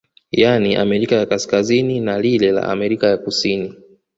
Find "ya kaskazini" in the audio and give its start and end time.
1.15-1.99